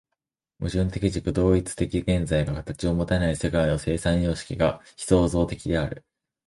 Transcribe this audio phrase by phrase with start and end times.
[0.59, 1.69] 矛盾的自己同一的
[2.01, 6.03] 現在が形をもたない世界の生産様式が非創造的である。